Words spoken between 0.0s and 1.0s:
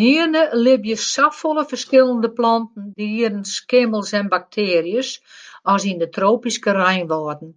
Nearne libje